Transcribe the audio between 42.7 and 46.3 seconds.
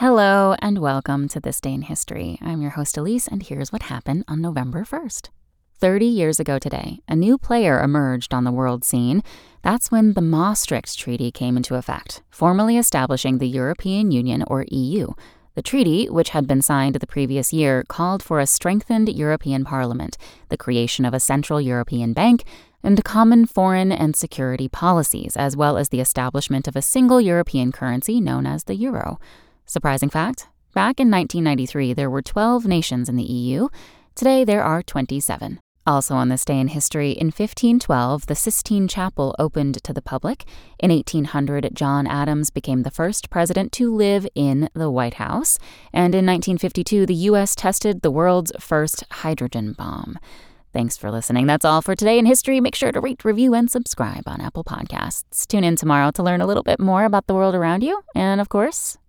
the first president to live in the White House. And in